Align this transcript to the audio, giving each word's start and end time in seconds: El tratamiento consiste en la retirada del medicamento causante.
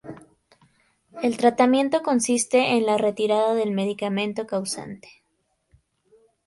El 1.21 1.37
tratamiento 1.37 2.01
consiste 2.01 2.71
en 2.75 2.87
la 2.87 2.97
retirada 2.97 3.53
del 3.53 3.69
medicamento 3.69 4.47
causante. 4.47 5.21